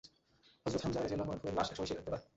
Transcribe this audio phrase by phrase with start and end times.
[0.65, 2.23] হযরত হামযা রাযিয়াল্লাহু আনহু-এর লাশ এক সময় সে দেখতে পায়।